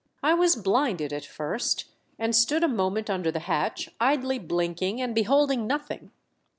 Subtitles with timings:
[0.23, 1.85] I was blinded at first,
[2.17, 6.09] and stood a moment under the hatch idly blinking and beholding nothing.